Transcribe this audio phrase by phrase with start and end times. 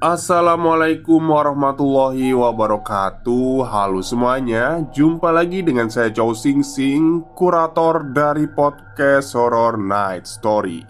[0.00, 3.68] Assalamualaikum warahmatullahi wabarakatuh.
[3.68, 10.88] Halo semuanya Jumpa lagi dengan saya Chow Sing Sing Kurator dari podcast Horror Night Story.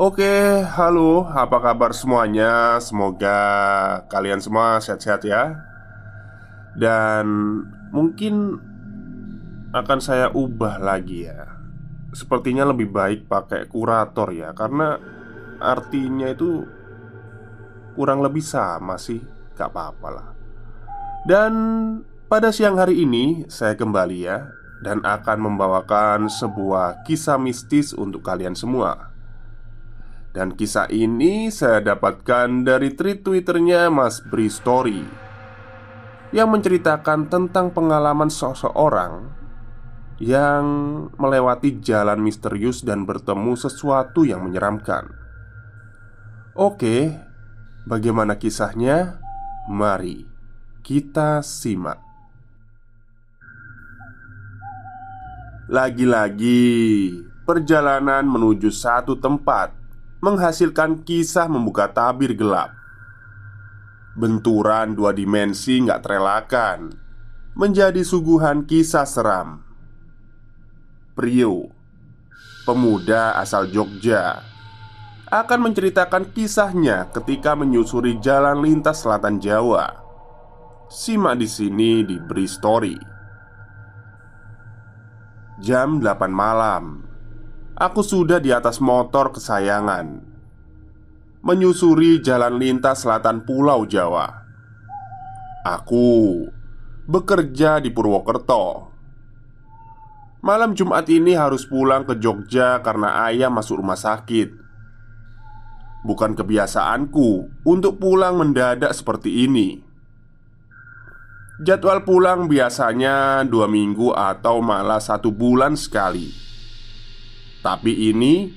[0.00, 2.80] Oke, halo Apa kabar semuanya?
[2.80, 3.36] Semoga
[4.08, 5.60] kalian semua sehat-sehat ya.
[6.72, 7.28] Dan
[7.92, 8.64] mungkin
[9.76, 11.52] akan saya ubah lagi ya.
[12.16, 14.96] Sepertinya lebih baik pakai kurator ya Karena
[15.60, 16.77] artinya itu
[17.98, 19.18] kurang lebih sama sih
[19.58, 20.28] Gak apa-apa lah.
[21.26, 21.52] Dan
[22.30, 28.54] pada siang hari ini saya kembali ya Dan akan membawakan sebuah kisah mistis untuk kalian
[28.54, 29.10] semua.
[30.30, 35.02] Dan kisah ini saya dapatkan dari tweet twitternya Mas Bri Story
[36.30, 39.34] Yang menceritakan tentang pengalaman seseorang
[40.22, 40.64] Yang
[41.18, 45.10] melewati jalan misterius dan bertemu sesuatu yang menyeramkan.
[46.58, 47.27] Oke,
[47.88, 49.16] Bagaimana kisahnya?
[49.64, 50.28] Mari
[50.84, 51.96] kita simak.
[55.72, 57.16] Lagi-lagi,
[57.48, 59.72] perjalanan menuju satu tempat
[60.20, 62.76] menghasilkan kisah membuka tabir gelap.
[64.20, 66.92] Benturan dua dimensi nggak terelakkan
[67.56, 69.64] menjadi suguhan kisah seram.
[71.16, 71.72] Prio,
[72.68, 74.57] pemuda asal Jogja
[75.28, 80.00] akan menceritakan kisahnya ketika menyusuri jalan lintas selatan Jawa.
[80.88, 82.96] Simak di sini di Bri Story.
[85.60, 87.04] Jam 8 malam.
[87.76, 90.18] Aku sudah di atas motor kesayangan
[91.46, 94.26] Menyusuri jalan lintas selatan pulau Jawa
[95.62, 96.42] Aku
[97.06, 98.90] bekerja di Purwokerto
[100.42, 104.67] Malam Jumat ini harus pulang ke Jogja karena ayah masuk rumah sakit
[106.08, 109.76] Bukan kebiasaanku untuk pulang mendadak seperti ini.
[111.60, 116.32] Jadwal pulang biasanya dua minggu atau malah satu bulan sekali.
[117.60, 118.48] Tapi ini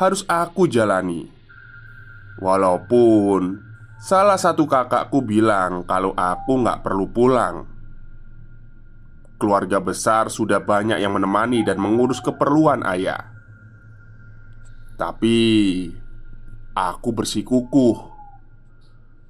[0.00, 1.26] harus aku jalani.
[2.40, 3.60] Walaupun
[4.00, 7.68] salah satu kakakku bilang kalau aku nggak perlu pulang.
[9.36, 13.36] Keluarga besar sudah banyak yang menemani dan mengurus keperluan ayah.
[14.96, 15.36] Tapi
[16.76, 18.12] Aku bersikukuh.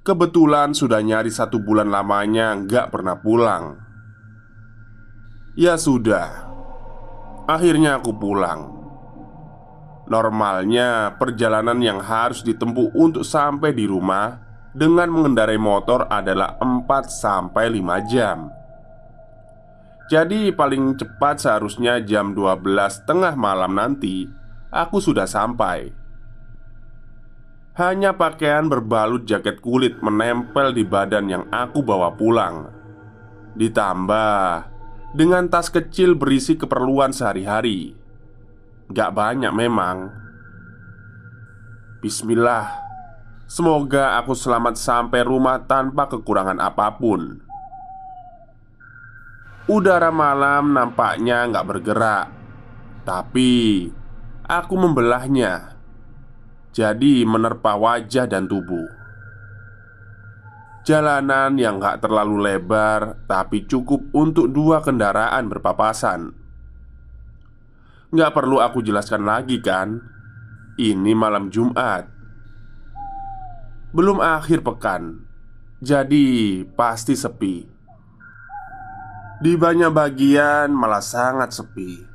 [0.03, 3.79] Kebetulan sudah nyari satu bulan lamanya nggak pernah pulang.
[5.55, 6.43] Ya sudah.
[7.47, 8.75] Akhirnya aku pulang.
[10.11, 17.65] Normalnya perjalanan yang harus ditempuh untuk sampai di rumah Dengan mengendarai motor adalah 4 sampai
[17.71, 18.51] 5 jam.
[20.11, 24.27] Jadi paling cepat seharusnya jam 12 tengah malam nanti
[24.69, 26.06] Aku sudah sampai
[27.77, 32.73] hanya pakaian berbalut jaket kulit menempel di badan yang aku bawa pulang.
[33.53, 34.65] Ditambah
[35.13, 37.93] dengan tas kecil berisi keperluan sehari-hari.
[38.89, 40.09] Gak banyak memang.
[42.01, 42.85] Bismillah.
[43.47, 47.39] Semoga aku selamat sampai rumah tanpa kekurangan apa pun.
[49.69, 52.27] Udara malam nampaknya gak bergerak.
[53.07, 53.87] Tapi
[54.47, 55.75] Aku membelahnya
[56.77, 58.85] jadi menerpa wajah dan tubuh.
[60.85, 66.37] Jalanan yang gak terlalu lebar, tapi cukup untuk dua kendaraan berpapasan.
[68.13, 70.05] Gak perlu aku jelaskan lagi, kan?
[70.77, 72.05] Ini malam Jumat,
[73.89, 75.25] belum akhir pekan,
[75.81, 77.65] jadi pasti sepi.
[79.41, 82.05] Di banyak bagian malah sangat sepi.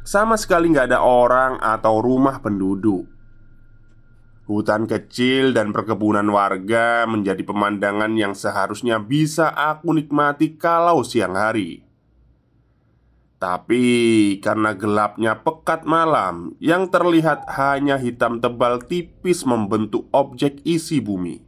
[0.00, 3.19] Sama sekali nggak ada orang atau rumah penduduk.
[4.50, 11.86] Hutan kecil dan perkebunan warga menjadi pemandangan yang seharusnya bisa aku nikmati kalau siang hari.
[13.38, 13.86] Tapi
[14.42, 21.46] karena gelapnya pekat malam yang terlihat hanya hitam tebal tipis membentuk objek isi bumi.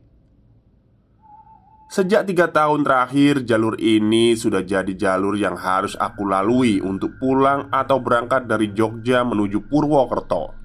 [1.90, 7.66] Sejak tiga tahun terakhir, jalur ini sudah jadi jalur yang harus aku lalui untuk pulang
[7.74, 10.61] atau berangkat dari Jogja menuju Purwokerto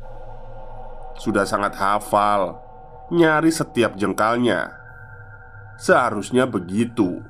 [1.17, 2.61] sudah sangat hafal,
[3.09, 4.73] nyari setiap jengkalnya.
[5.77, 7.21] Seharusnya begitu.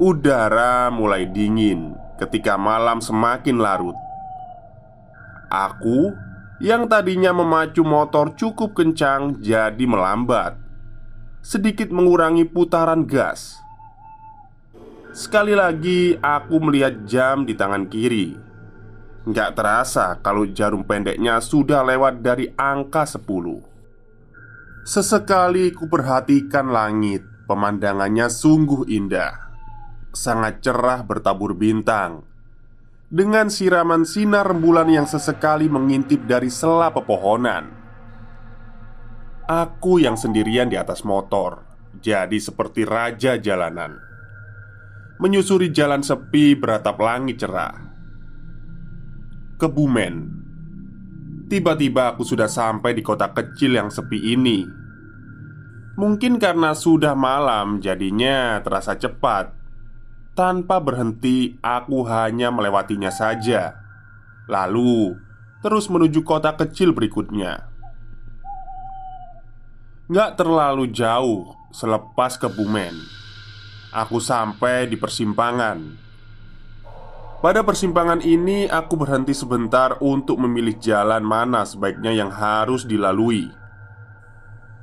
[0.00, 3.96] Udara mulai dingin ketika malam semakin larut.
[5.52, 6.16] Aku
[6.60, 10.56] yang tadinya memacu motor cukup kencang jadi melambat,
[11.44, 13.60] sedikit mengurangi putaran gas.
[15.10, 18.49] Sekali lagi, aku melihat jam di tangan kiri
[19.20, 23.24] Nggak terasa kalau jarum pendeknya sudah lewat dari angka 10
[24.80, 27.20] Sesekali ku perhatikan langit
[27.50, 29.50] Pemandangannya sungguh indah.
[30.14, 32.22] Sangat cerah bertabur bintang.
[33.10, 37.74] Dengan siraman sinar rembulan yang sesekali mengintip dari sela pepohonan.
[39.50, 41.66] Aku yang sendirian di atas motor
[41.98, 43.98] Jadi seperti raja jalanan.
[45.18, 47.89] Menyusuri jalan sepi beratap langit cerah
[49.60, 50.40] Kebumen.
[51.52, 54.64] Tiba-tiba aku sudah sampai di kota kecil yang sepi ini.
[56.00, 59.52] Mungkin karena sudah malam, jadinya terasa cepat.
[60.32, 63.76] Tanpa berhenti, aku hanya melewatinya saja.
[64.48, 65.20] Lalu,
[65.60, 67.68] terus menuju kota kecil berikutnya.
[70.08, 72.96] Gak terlalu jauh selepas Kebumen,
[73.92, 76.09] aku sampai di persimpangan
[77.40, 83.48] pada persimpangan ini, aku berhenti sebentar untuk memilih jalan mana sebaiknya yang harus dilalui.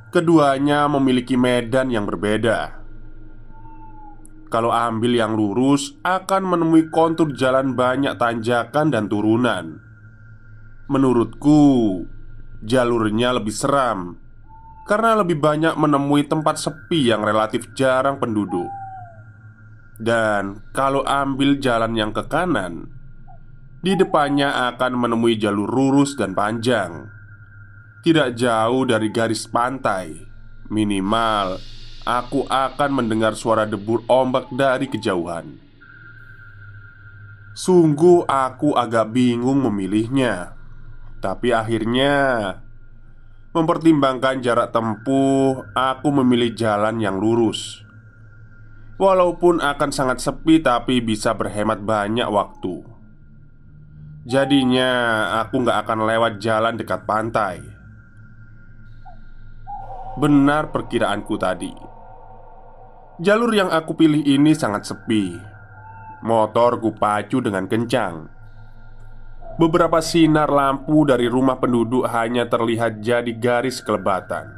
[0.09, 2.81] Keduanya memiliki medan yang berbeda.
[4.47, 9.83] Kalau ambil yang lurus, akan menemui kontur jalan banyak tanjakan dan turunan.
[10.87, 12.01] Menurutku,
[12.63, 14.15] jalurnya lebih seram
[14.87, 18.71] karena lebih banyak menemui tempat sepi yang relatif jarang penduduk.
[19.97, 22.85] Dan kalau ambil jalan yang ke kanan,
[23.81, 27.09] di depannya akan menemui jalur lurus dan panjang,
[28.05, 30.13] tidak jauh dari garis pantai.
[30.69, 31.57] Minimal,
[32.05, 35.57] aku akan mendengar suara debur ombak dari kejauhan.
[37.57, 40.53] Sungguh, aku agak bingung memilihnya,
[41.17, 42.53] tapi akhirnya
[43.55, 47.86] mempertimbangkan jarak tempuh, aku memilih jalan yang lurus.
[48.97, 52.81] Walaupun akan sangat sepi, tapi bisa berhemat banyak waktu.
[54.25, 54.91] Jadinya,
[55.45, 57.61] aku nggak akan lewat jalan dekat pantai.
[60.17, 61.69] Benar perkiraanku tadi.
[63.21, 65.29] Jalur yang aku pilih ini sangat sepi.
[66.25, 68.25] Motor ku pacu dengan kencang.
[69.61, 74.57] Beberapa sinar lampu dari rumah penduduk hanya terlihat jadi garis kelebatan.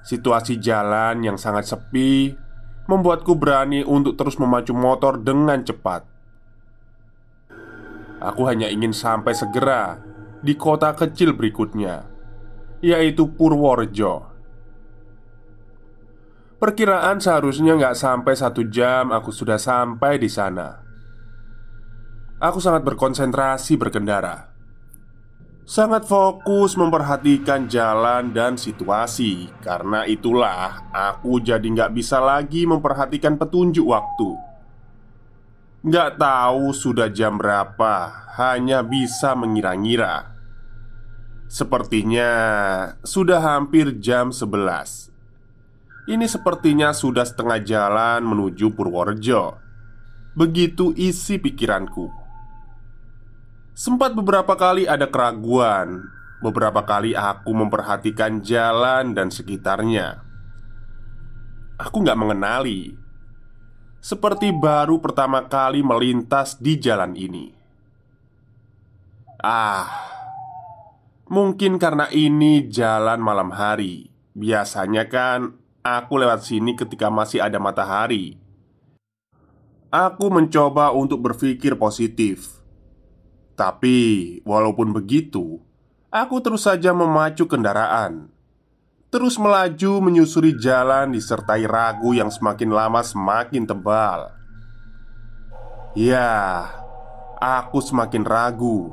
[0.00, 2.45] Situasi jalan yang sangat sepi
[2.86, 6.06] membuatku berani untuk terus memacu motor dengan cepat.
[8.22, 10.00] Aku hanya ingin sampai segera
[10.40, 12.08] di kota kecil berikutnya,
[12.80, 14.32] yaitu Purworejo.
[16.56, 20.80] Perkiraan seharusnya nggak sampai satu jam aku sudah sampai di sana.
[22.40, 24.55] Aku sangat berkonsentrasi berkendara
[25.66, 29.50] sangat fokus memperhatikan jalan dan situasi.
[29.60, 34.30] Karena itulah aku jadi nggak bisa lagi memperhatikan petunjuk waktu.
[35.82, 40.34] Nggak tahu sudah jam berapa, hanya bisa mengira-ngira.
[41.46, 42.30] Sepertinya
[43.06, 49.54] sudah hampir jam 11 Ini sepertinya sudah setengah jalan menuju Purworejo
[50.34, 52.25] Begitu isi pikiranku
[53.76, 56.08] Sempat beberapa kali ada keraguan.
[56.40, 60.24] Beberapa kali aku memperhatikan jalan dan sekitarnya.
[61.76, 62.96] Aku nggak mengenali
[64.00, 67.52] Seperti baru pertama kali melintas di jalan ini.
[69.44, 70.08] Ah
[71.28, 74.08] Mungkin karena ini jalan malam hari.
[74.32, 75.52] Biasanya kan
[75.84, 78.40] aku lewat sini ketika masih ada matahari.
[79.92, 82.55] Aku mencoba untuk berpikir positif
[83.56, 85.58] tapi, walaupun begitu,
[86.12, 88.28] aku terus saja memacu kendaraan.
[89.08, 94.28] Terus melaju menyusuri jalan disertai ragu yang semakin lama semakin tebal.
[95.96, 96.68] Ya,
[97.40, 98.92] aku semakin ragu.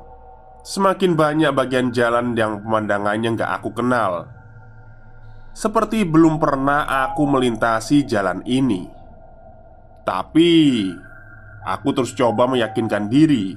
[0.63, 4.31] Semakin banyak bagian jalan yang pemandangannya nggak aku kenal.
[5.51, 8.87] Seperti belum pernah aku melintasi jalan ini.
[10.07, 10.51] Tapi
[11.63, 13.55] Aku terus coba meyakinkan diri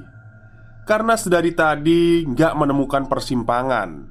[0.86, 4.06] Karena sedari tadi nggak menemukan persimpangan.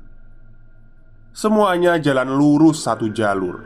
[1.32, 3.64] Semuanya jalan lurus satu jalur.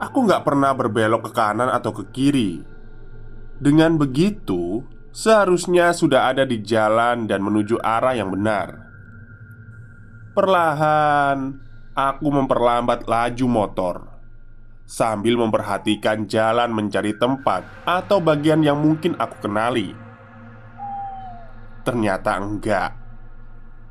[0.00, 2.64] Aku nggak pernah berbelok ke kanan atau ke kiri.
[3.60, 4.80] Dengan begitu
[5.10, 8.78] Seharusnya sudah ada di jalan dan menuju arah yang benar.
[10.38, 11.58] Perlahan
[11.98, 13.96] Aku memperlambat laju motor.
[14.86, 20.09] Sambil memperhatikan jalan mencari tempat Atau bagian yang mungkin aku kenali
[21.90, 22.90] Ternyata enggak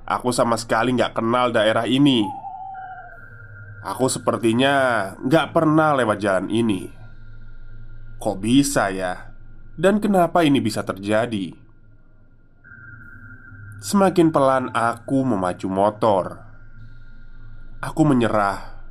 [0.07, 2.23] Aku sama sekali nggak kenal daerah ini
[3.79, 6.91] Aku sepertinya nggak pernah lewat jalan ini.
[8.19, 9.31] Kok bisa ya?
[9.79, 11.55] Dan kenapa ini bisa terjadi?
[13.79, 16.43] Semakin pelan aku memacu motor.
[17.79, 18.83] Aku menyerah.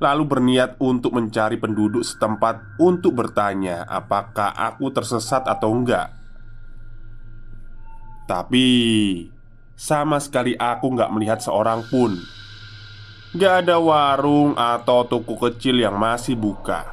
[0.00, 6.08] Lalu berniat untuk mencari penduduk setempat untuk bertanya apakah aku tersesat atau enggak.
[8.24, 8.68] Tapi
[9.74, 12.16] sama sekali aku nggak melihat seorang pun.
[13.34, 16.86] Gak ada warung atau toko kecil yang masih buka.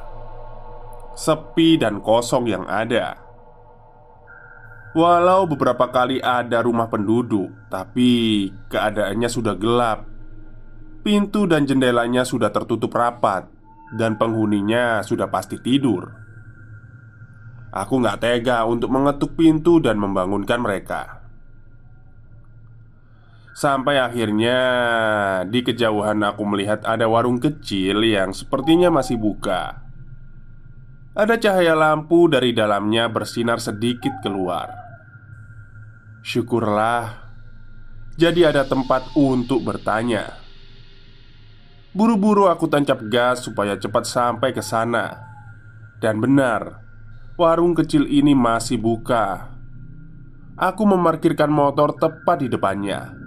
[1.14, 3.14] Sepi dan kosong yang ada.
[4.92, 10.04] Walau beberapa kali ada rumah penduduk Tapi keadaannya sudah gelap.
[11.00, 13.48] Pintu dan jendelanya sudah tertutup rapat
[13.94, 16.10] Dan penghuninya sudah pasti tidur.
[17.70, 21.21] Aku gak tega untuk mengetuk pintu dan membangunkan mereka
[23.62, 24.58] Sampai akhirnya
[25.46, 29.86] di kejauhan aku melihat ada warung kecil yang sepertinya masih buka.
[31.14, 34.66] Ada cahaya lampu dari dalamnya bersinar sedikit keluar.
[36.26, 37.06] Syukurlah,
[38.18, 40.42] jadi ada tempat untuk bertanya.
[41.94, 45.22] Buru-buru aku tancap gas supaya cepat sampai ke sana.
[46.02, 46.82] Dan benar,
[47.38, 49.54] warung kecil ini masih buka.
[50.58, 53.21] Aku memarkirkan motor tepat di depannya.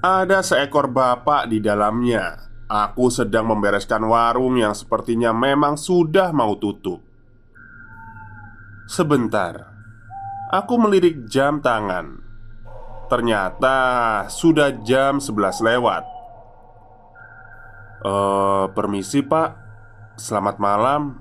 [0.00, 2.48] Ada seekor bapak di dalamnya.
[2.72, 7.04] Aku sedang membereskan warung yang sepertinya memang sudah mau tutup.
[8.88, 9.68] Sebentar,
[10.48, 12.16] aku melirik jam tangan.
[13.12, 13.76] Ternyata
[14.32, 16.04] sudah jam 11 lewat.
[18.00, 19.50] Eh, permisi, Pak.
[20.16, 21.20] Selamat malam.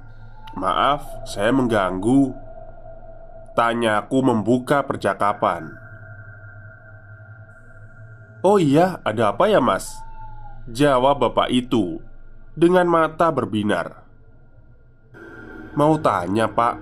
[0.55, 2.31] Maaf, saya mengganggu.
[3.59, 5.88] Tanyaku membuka percakapan.
[8.39, 9.99] Oh iya, ada apa ya mas?
[10.71, 11.99] Jawab bapak itu
[12.55, 14.07] Dengan mata berbinar
[15.75, 16.79] Mau tanya pak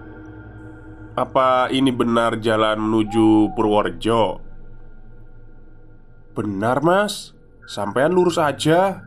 [1.18, 4.38] Apa ini benar jalan menuju Purworejo?
[6.38, 7.34] Benar mas
[7.66, 9.02] Sampean lurus aja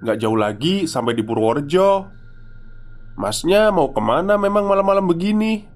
[0.00, 2.08] Nggak jauh lagi sampai di Purworejo
[3.20, 5.68] Masnya mau ke mana memang malam-malam begini?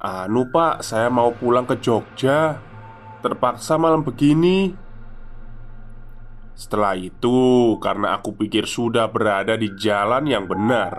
[0.00, 2.69] Anu pak, saya mau pulang ke Jogja
[3.20, 4.72] Terpaksa malam begini.
[6.56, 10.92] Setelah itu karena aku pikir sudah berada di jalan yang benar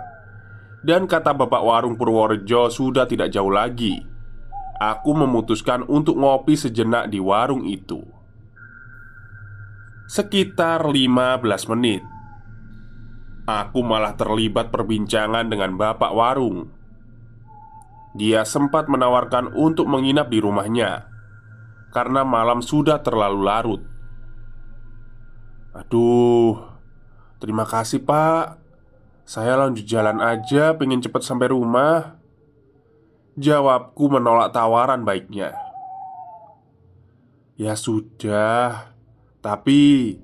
[0.81, 4.01] Dan kata bapak warung Purworejo sudah tidak jauh lagi
[4.81, 8.01] Aku memutuskan untuk ngopi sejenak di warung itu.
[10.09, 11.45] Sekitar 15
[11.77, 12.01] menit
[13.45, 16.73] Aku malah terlibat perbincangan dengan bapak warung.
[18.17, 21.10] Dia sempat menawarkan untuk menginap di rumahnya
[21.91, 23.81] karena malam sudah terlalu larut.
[25.75, 26.59] Aduh,
[27.39, 28.59] terima kasih, Pak.
[29.27, 32.19] Saya lanjut jalan aja, pengen cepat sampai rumah.
[33.39, 35.55] Jawabku menolak tawaran baiknya.
[37.55, 38.91] Ya sudah,
[39.39, 40.19] tapi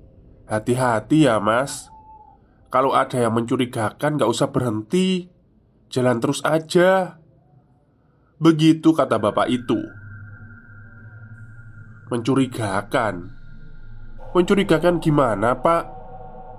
[0.47, 1.87] hati-hati ya, Mas.
[2.67, 5.31] Kalau ada yang mencurigakan, gak usah berhenti,
[5.87, 7.23] jalan terus aja.
[8.43, 9.79] Begitu kata bapak itu.
[12.07, 13.35] Mencurigakan.
[14.31, 15.83] Mencurigakan gimana pak?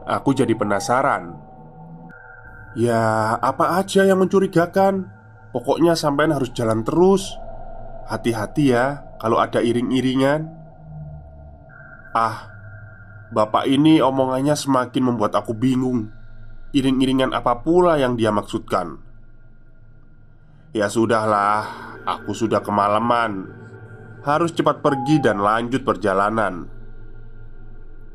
[0.05, 1.41] Aku jadi penasaran.
[2.77, 5.09] Ya apa aja yang mencurigakan?
[5.57, 7.33] Pokoknya sampean harus jalan terus.
[8.09, 10.53] Hati-hati ya Kalau ada iring-iringan.
[12.13, 12.53] Ah
[13.29, 16.13] Bapak ini omongannya semakin membuat aku bingung.
[16.77, 19.01] Iring-iringan apa pula yang dia maksudkan?
[20.77, 21.65] Ya sudahlah
[22.05, 23.68] Aku sudah kemalaman
[24.23, 26.67] harus cepat pergi dan lanjut perjalanan.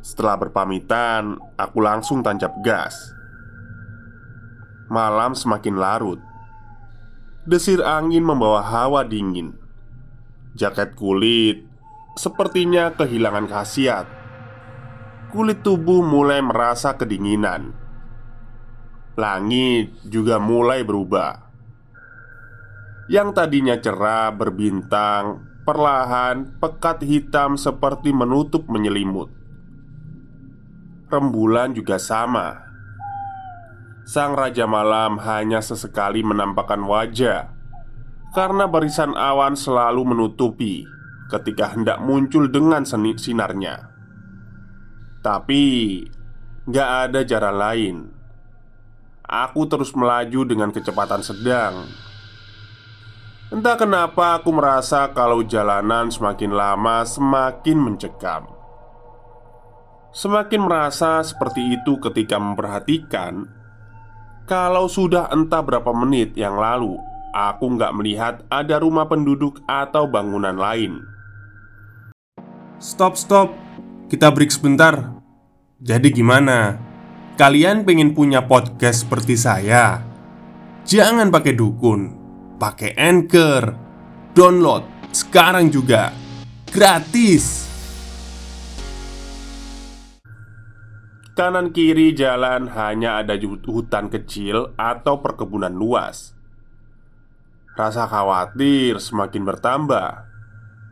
[0.03, 3.15] Setelah berpamitan, aku langsung tancap gas.
[4.91, 6.19] Malam semakin larut.
[7.47, 9.55] Desir angin membawa hawa dingin.
[10.53, 11.73] Jaket kulit
[12.13, 14.05] sepertinya kehilangan khasiat.
[15.33, 17.73] Kulit tubuh mulai merasa kedinginan.
[19.17, 21.41] Langit juga mulai berubah.
[23.09, 29.43] Yang tadinya cerah berbintang, perlahan pekat hitam seperti menutup menyelimut
[31.13, 32.65] rembulan juga sama.
[34.03, 37.53] Sang raja malam hanya sesekali menampakkan wajah
[38.33, 40.83] karena barisan awan selalu menutupi
[41.29, 43.93] ketika hendak muncul dengan seni sinarnya.
[45.23, 45.63] Tapi
[46.67, 47.95] gak ada jalan lain.
[49.23, 51.87] Aku terus melaju dengan kecepatan sedang.
[53.53, 58.49] Entah kenapa aku merasa kalau jalanan semakin lama semakin mencekam.
[60.09, 63.49] Semakin merasa seperti itu ketika memperhatikan
[64.45, 67.01] Kalau sudah entah berapa menit yang lalu
[67.33, 71.01] Aku nggak melihat ada rumah penduduk atau bangunan lain
[72.77, 73.55] Stop, stop.
[74.11, 75.15] Kita break sebentar.
[75.79, 76.75] Jadi gimana?
[77.39, 80.03] Kalian pengen punya podcast seperti saya?
[80.83, 82.22] Jangan pakai dukun,
[82.63, 83.75] pakai Anchor.
[84.31, 86.15] Download sekarang juga.
[86.71, 87.67] Gratis.
[91.35, 93.35] Kanan kiri jalan hanya ada
[93.67, 96.37] hutan kecil atau perkebunan luas
[97.73, 100.29] Rasa khawatir semakin bertambah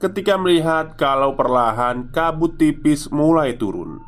[0.02, 4.02] ketika melihat kalau perlahan kabut tipis mulai turun.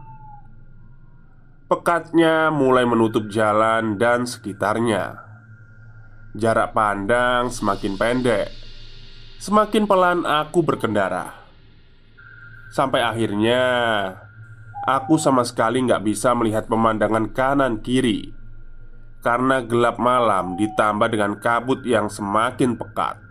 [1.70, 5.33] Pekatnya mulai menutup jalan dan sekitarnya.
[6.34, 8.50] Jarak pandang semakin pendek.
[9.38, 11.30] Semakin pelan aku berkendara.
[12.74, 13.62] Sampai akhirnya
[14.90, 18.34] aku sama sekali nggak bisa melihat pemandangan kanan kiri
[19.22, 23.22] karena gelap malam ditambah dengan kabut yang semakin pekat.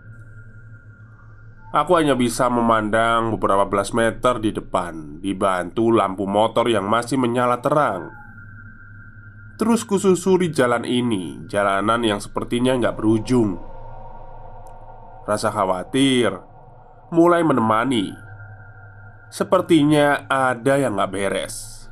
[1.75, 7.58] Aku hanya bisa memandang beberapa belas meter di depan Dibantu lampu motor yang masih menyala
[7.58, 8.22] terang
[9.63, 13.63] Terus kususuri jalan ini Jalanan yang sepertinya nggak berujung.
[15.23, 16.35] Rasa khawatir
[17.15, 18.11] Mulai menemani.
[19.31, 21.87] Sepertinya ada yang nggak beres.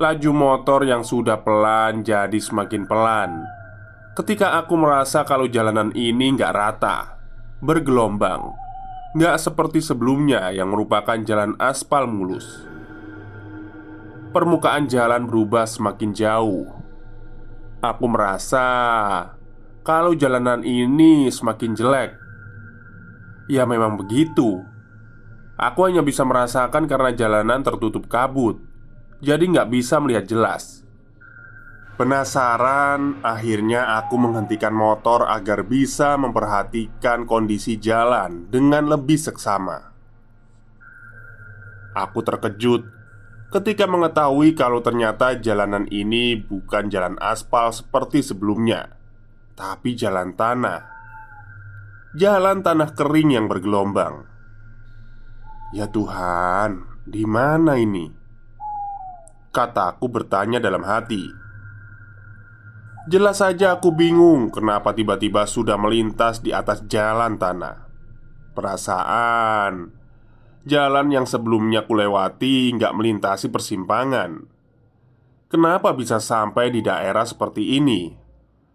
[0.00, 3.44] Laju motor yang sudah pelan jadi semakin pelan.
[4.16, 7.20] Ketika aku merasa kalau jalanan ini nggak rata
[7.60, 8.56] bergelombang,
[9.12, 12.75] nggak seperti sebelumnya yang merupakan jalan aspal mulus.
[14.36, 16.68] Permukaan jalan berubah semakin jauh.
[17.80, 18.68] Aku merasa
[19.80, 22.20] kalau jalanan ini semakin jelek.
[23.48, 24.60] Ya, memang begitu.
[25.56, 28.60] Aku hanya bisa merasakan karena jalanan tertutup kabut,
[29.24, 30.84] jadi nggak bisa melihat jelas.
[31.96, 39.96] Penasaran, akhirnya aku menghentikan motor agar bisa memperhatikan kondisi jalan dengan lebih seksama.
[41.96, 42.95] Aku terkejut
[43.50, 48.96] ketika mengetahui kalau ternyata jalanan ini bukan jalan aspal seperti sebelumnya,
[49.54, 50.94] tapi jalan tanah.
[52.16, 54.24] Jalan tanah kering yang bergelombang.
[55.76, 58.08] Ya Tuhan, di mana ini?
[59.52, 61.46] Kataku bertanya dalam hati.
[63.06, 67.86] Jelas saja aku bingung kenapa tiba-tiba sudah melintas di atas jalan tanah
[68.50, 69.94] Perasaan
[70.66, 74.50] Jalan yang sebelumnya kulewati nggak melintasi persimpangan.
[75.46, 78.10] Kenapa bisa sampai di daerah seperti ini?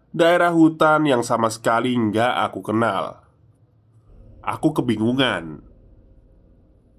[0.08, 3.20] Daerah hutan yang sama sekali nggak aku kenal.
[4.40, 5.60] Aku kebingungan.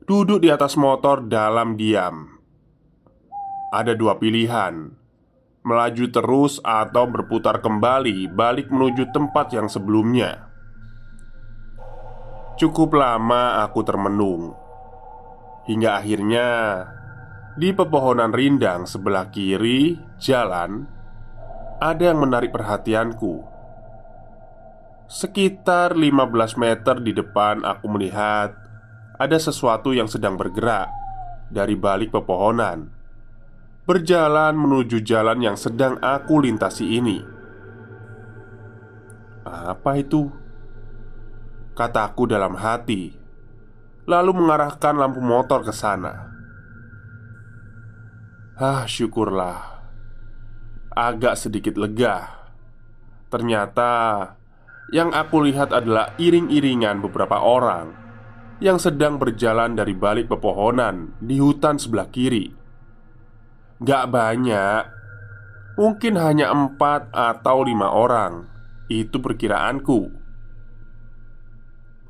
[0.06, 2.30] Duduk di atas motor dalam diam.
[3.74, 4.94] Ada dua pilihan.
[5.66, 10.54] Melaju terus atau berputar kembali balik menuju tempat yang sebelumnya.
[12.62, 14.63] Cukup lama aku termenung
[15.70, 16.48] hingga akhirnya
[17.54, 20.90] di pepohonan rindang sebelah kiri jalan
[21.78, 23.46] ada yang menarik perhatianku.
[25.06, 28.56] Sekitar 15 meter di depan aku melihat
[29.20, 30.90] ada sesuatu yang sedang bergerak
[31.54, 33.04] dari balik pepohonan
[33.84, 37.20] berjalan menuju jalan yang sedang aku lintasi ini.
[39.44, 40.32] Apa itu?
[41.76, 43.12] Kataku dalam hati,
[44.04, 46.32] lalu mengarahkan lampu motor ke sana.
[48.54, 49.82] Ah, syukurlah,
[50.94, 52.46] agak sedikit lega.
[53.34, 53.92] Ternyata
[54.94, 57.98] yang aku lihat adalah iring-iringan beberapa orang
[58.62, 62.54] yang sedang berjalan dari balik pepohonan di hutan sebelah kiri.
[63.82, 64.84] Gak banyak,
[65.76, 68.48] mungkin hanya empat atau lima orang.
[68.88, 70.23] Itu perkiraanku.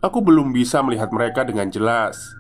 [0.04, 2.36] Aku belum bisa melihat mereka dengan jelas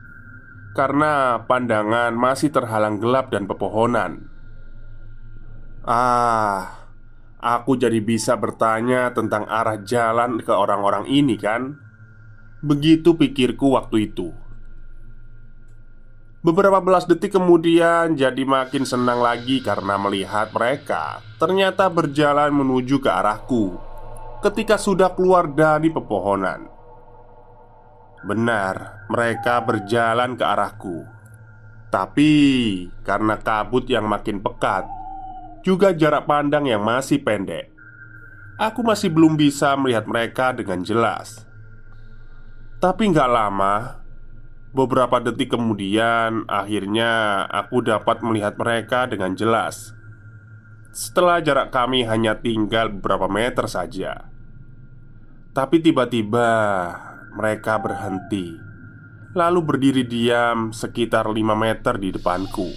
[0.76, 4.28] karena pandangan masih terhalang gelap dan pepohonan.
[5.88, 6.92] Ah,
[7.40, 11.80] aku jadi bisa bertanya tentang arah jalan ke orang-orang ini, kan?
[12.60, 14.36] Begitu pikirku waktu itu.
[16.44, 23.08] Beberapa belas detik kemudian, jadi makin senang lagi karena melihat mereka ternyata berjalan menuju ke
[23.08, 23.80] arahku
[24.44, 26.83] ketika sudah keluar dari pepohonan.
[28.24, 31.04] Benar, mereka berjalan ke arahku.
[31.92, 32.32] Tapi
[33.04, 34.88] karena kabut yang makin pekat,
[35.62, 37.70] juga jarak pandang yang masih pendek,
[38.56, 41.44] aku masih belum bisa melihat mereka dengan jelas.
[42.80, 44.04] Tapi nggak lama,
[44.72, 49.94] beberapa detik kemudian, akhirnya aku dapat melihat mereka dengan jelas.
[50.96, 54.34] Setelah jarak kami hanya tinggal beberapa meter saja,
[55.54, 56.50] tapi tiba-tiba
[57.34, 58.74] mereka berhenti
[59.34, 62.70] Lalu berdiri diam sekitar 5 meter di depanku.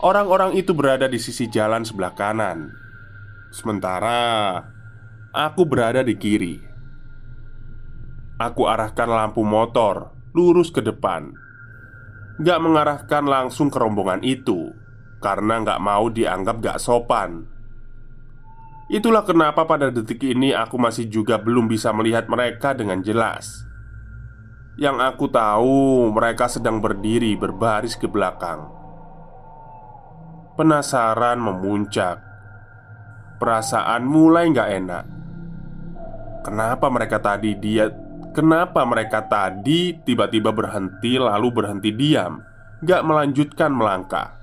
[0.00, 2.72] Orang-orang itu berada di sisi jalan sebelah kanan.
[3.52, 4.56] Sementara
[5.36, 6.56] Aku berada di kiri.
[8.40, 11.36] Aku arahkan lampu motor Lurus ke depan.
[12.40, 14.72] Gak mengarahkan langsung ke rombongan itu
[15.20, 17.44] Karena gak mau dianggap gak sopan
[18.90, 23.62] Itulah kenapa pada detik ini aku masih juga belum bisa melihat mereka dengan jelas.
[24.74, 28.66] Yang aku tahu, mereka sedang berdiri berbaris ke belakang.
[30.58, 32.18] Penasaran memuncak,
[33.38, 35.04] perasaan mulai nggak enak.
[36.42, 37.86] Kenapa mereka tadi dia?
[38.34, 42.42] Kenapa mereka tadi tiba-tiba berhenti lalu berhenti diam,
[42.82, 44.39] gak melanjutkan melangkah?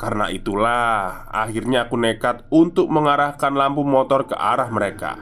[0.00, 5.20] Karena itulah, akhirnya aku nekat untuk mengarahkan lampu motor ke arah mereka.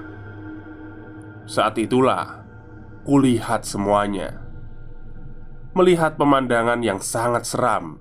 [1.51, 2.47] Saat itulah,
[3.03, 4.38] kulihat semuanya.
[5.75, 7.99] Melihat pemandangan yang sangat seram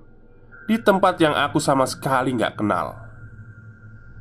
[0.69, 2.93] di tempat yang aku sama sekali nggak kenal.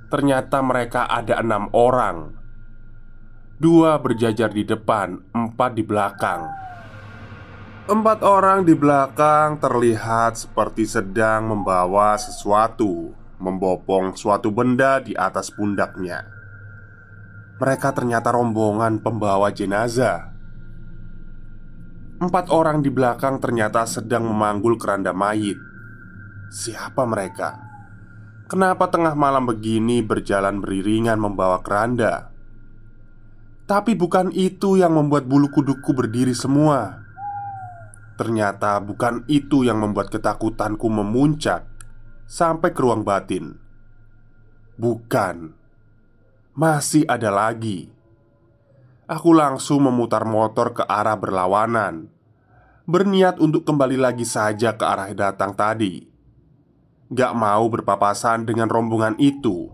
[0.08, 2.40] Ternyata mereka ada enam orang.
[3.60, 6.48] Dua berjajar di depan, empat di belakang.
[7.86, 16.26] Empat orang di belakang terlihat seperti sedang membawa sesuatu, membopong suatu benda di atas pundaknya.
[17.62, 20.34] Mereka ternyata rombongan pembawa jenazah.
[22.18, 25.62] Empat orang di belakang ternyata sedang memanggul keranda mayit.
[26.50, 27.54] Siapa mereka?
[28.50, 32.34] Kenapa tengah malam begini berjalan beriringan membawa keranda?
[33.70, 37.05] Tapi bukan itu yang membuat bulu kuduku berdiri semua.
[38.16, 41.68] Ternyata bukan itu yang membuat ketakutanku memuncak
[42.24, 43.60] sampai ke ruang batin.
[44.76, 45.52] Bukan,
[46.56, 47.92] masih ada lagi.
[49.06, 52.10] Aku langsung memutar motor ke arah berlawanan,
[52.88, 56.04] berniat untuk kembali lagi saja ke arah datang tadi.
[57.12, 59.70] Gak mau berpapasan dengan rombongan itu.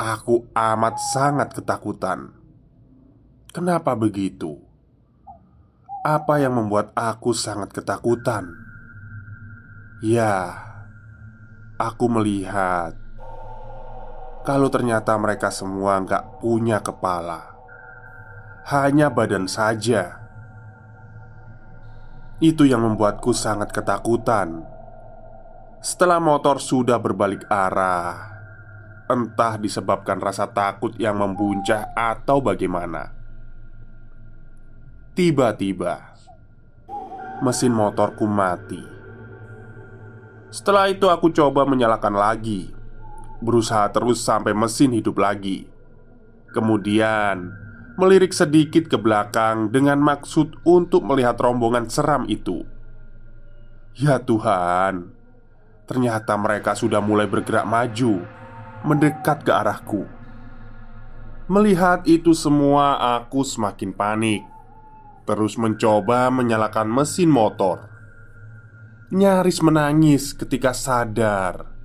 [0.00, 2.32] Aku amat sangat ketakutan.
[3.52, 4.65] Kenapa begitu?
[6.06, 8.54] Apa yang membuat aku sangat ketakutan?
[9.98, 10.54] Ya,
[11.82, 12.94] aku melihat
[14.46, 17.58] kalau ternyata mereka semua nggak punya kepala,
[18.70, 20.22] hanya badan saja.
[22.38, 24.62] Itu yang membuatku sangat ketakutan.
[25.82, 28.30] Setelah motor sudah berbalik arah,
[29.10, 33.15] entah disebabkan rasa takut yang membuncah atau bagaimana.
[35.16, 36.12] Tiba-tiba
[37.40, 38.84] Mesin motorku mati.
[40.52, 42.68] Setelah itu aku coba menyalakan lagi.
[43.40, 45.64] Berusaha terus sampai mesin hidup lagi.
[46.52, 47.48] Kemudian
[47.96, 52.68] Melirik sedikit ke belakang Dengan maksud untuk melihat rombongan seram itu.
[53.96, 55.16] Ya Tuhan
[55.88, 58.20] Ternyata mereka sudah mulai bergerak maju
[58.84, 60.04] Mendekat ke arahku.
[61.48, 64.55] Melihat itu semua aku semakin panik
[65.26, 67.90] terus mencoba menyalakan mesin motor.
[69.10, 71.76] Nyaris menangis ketika sadar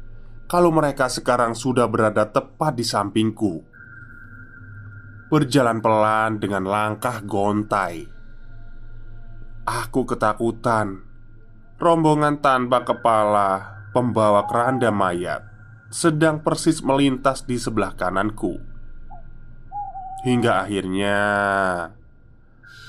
[0.45, 3.65] kalau mereka sekarang sudah berada tepat di sampingku.
[5.31, 8.03] Berjalan pelan dengan langkah gontai.
[9.63, 11.07] Aku ketakutan.
[11.79, 15.51] Rombongan tanpa kepala pembawa keranda mayat
[15.91, 18.55] sedang persis melintas di sebelah kananku.
[20.23, 21.19] Hingga akhirnya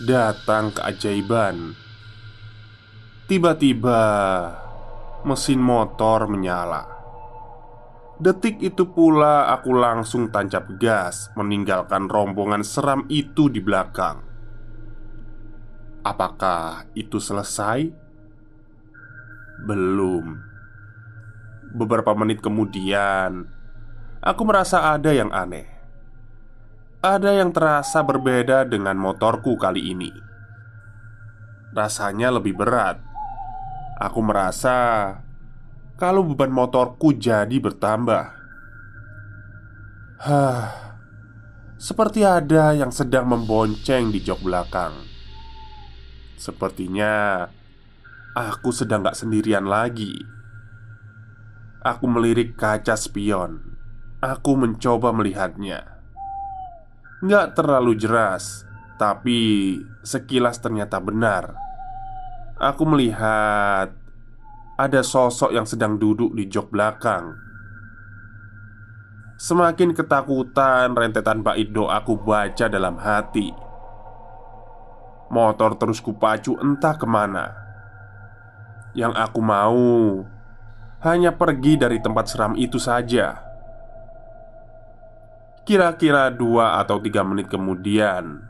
[0.01, 1.77] datang keajaiban.
[3.29, 4.01] Tiba-tiba
[5.29, 6.89] mesin motor menyala.
[8.23, 14.23] Detik itu pula aku langsung tancap gas meninggalkan rombongan seram itu di belakang.
[16.07, 17.91] Apakah itu selesai?
[19.67, 20.39] Belum.
[21.73, 23.49] Beberapa menit kemudian,
[24.21, 25.72] aku merasa ada yang aneh.
[27.03, 30.15] Ada yang terasa berbeda dengan motorku kali ini.
[31.75, 33.13] Rasanya lebih berat
[34.03, 34.75] Aku merasa
[35.95, 38.35] kalau beban motorku jadi bertambah.
[40.27, 40.63] Hah,
[41.79, 45.07] seperti ada yang sedang membonceng di jok belakang.
[46.35, 47.47] Sepertinya
[48.35, 50.19] aku sedang gak sendirian lagi.
[51.87, 53.79] Aku melirik kaca spion.
[54.19, 55.92] Aku mencoba melihatnya.
[57.23, 58.67] Gak terlalu jelas,
[58.99, 61.55] tapi sekilas ternyata benar
[62.63, 63.91] Aku melihat
[64.79, 67.35] ada sosok yang sedang duduk di jok belakang.
[69.35, 73.51] Semakin ketakutan rentetan bait doa aku baca dalam hati.
[75.27, 77.51] Motor terus kupacu entah ke mana.
[78.95, 80.23] Yang aku mau
[81.03, 83.52] hanya pergi dari tempat seram itu saja.
[85.63, 88.43] Kira-kira dua atau tiga menit kemudian,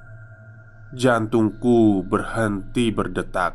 [0.96, 3.52] jantungku berhenti berdetak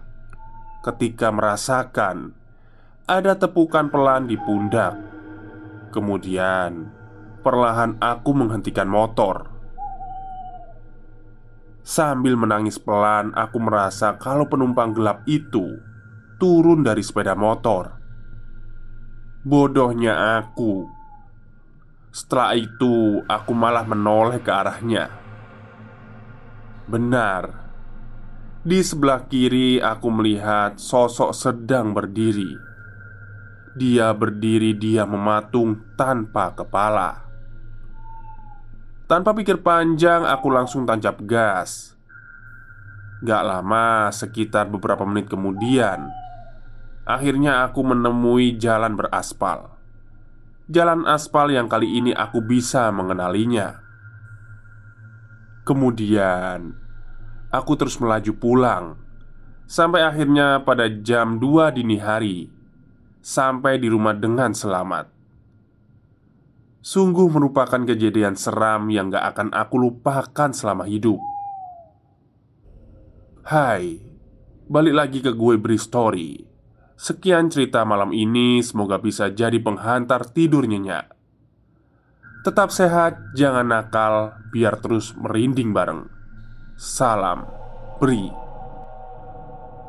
[0.86, 2.38] ketika merasakan
[3.10, 4.94] ada tepukan pelan di pundak.
[5.90, 6.86] Kemudian,
[7.42, 9.50] perlahan aku menghentikan motor.
[11.82, 15.82] Sambil menangis pelan, aku merasa kalau penumpang gelap itu
[16.38, 17.98] turun dari sepeda motor.
[19.42, 20.97] Bodohnya aku.
[22.18, 25.14] Setelah itu, aku malah menoleh ke arahnya.
[26.90, 27.70] Benar,
[28.66, 32.58] di sebelah kiri, aku melihat sosok sedang berdiri.
[33.78, 37.22] Dia berdiri, dia mematung tanpa kepala.
[39.06, 41.94] Tanpa pikir panjang, aku langsung tancap gas.
[43.22, 46.10] Gak lama, sekitar beberapa menit kemudian,
[47.06, 49.77] akhirnya aku menemui jalan beraspal.
[50.68, 53.80] Jalan aspal yang kali ini aku bisa mengenalinya.
[55.64, 56.76] Kemudian,
[57.56, 58.86] Aku terus melaju pulang
[59.64, 62.52] Sampai akhirnya pada jam 2 dini hari
[63.24, 65.08] Sampai di rumah dengan selamat.
[66.84, 71.20] Sungguh merupakan kejadian seram yang gak akan aku lupakan selama hidup.
[73.48, 74.04] Hai
[74.68, 76.47] Balik lagi ke gue beri story
[76.98, 81.14] Sekian cerita malam ini Semoga bisa jadi penghantar tidur nyenyak
[82.42, 86.10] Tetap sehat, jangan nakal, biar terus merinding bareng
[86.74, 87.46] Salam
[88.02, 88.34] Beri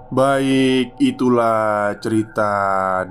[0.08, 2.52] Baik, itulah cerita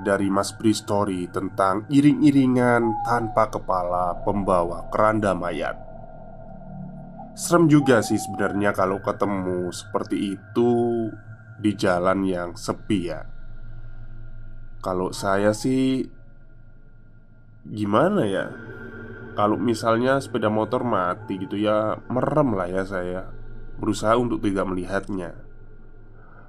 [0.02, 5.78] dari Mas Bri Story tentang iring-iringan tanpa kepala pembawa keranda mayat.
[7.38, 10.70] Serem juga sih sebenarnya kalau ketemu seperti itu
[11.62, 13.37] di jalan yang sepi ya.
[14.78, 16.06] Kalau saya sih
[17.66, 18.46] gimana ya?
[19.38, 23.30] Kalau misalnya sepeda motor mati gitu ya merem lah ya saya
[23.78, 25.38] berusaha untuk tidak melihatnya.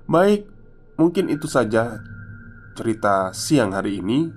[0.10, 0.50] Baik,
[0.98, 2.02] mungkin itu saja
[2.74, 4.34] cerita siang hari ini.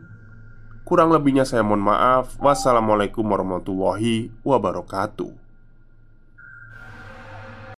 [0.84, 2.36] Kurang lebihnya saya mohon maaf.
[2.36, 5.41] Wassalamualaikum warahmatullahi wabarakatuh.